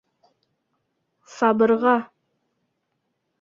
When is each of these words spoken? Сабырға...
Сабырға... 1.33 1.93